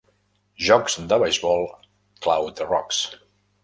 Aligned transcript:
Jocs 0.67 0.95
de 1.13 1.21
beisbol 1.25 1.63
Cloud 2.25 2.67
Rox. 2.75 3.09